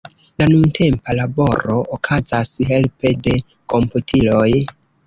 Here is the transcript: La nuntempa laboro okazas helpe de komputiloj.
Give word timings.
La 0.41 0.45
nuntempa 0.51 1.15
laboro 1.19 1.77
okazas 1.99 2.51
helpe 2.73 3.17
de 3.29 3.39
komputiloj. 3.77 4.53